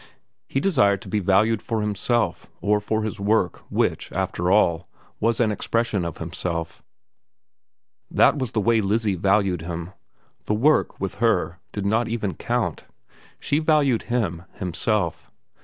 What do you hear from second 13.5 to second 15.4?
valued him, himself.